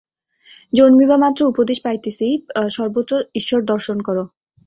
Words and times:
জন্মিবামাত্র 0.73 1.41
উপদেশ 1.45 1.77
পাইতেছি, 1.81 2.27
সর্বত্র 2.69 3.13
ঈশ্বর 3.35 3.59
দর্শন 3.71 3.97
কর। 4.01 4.17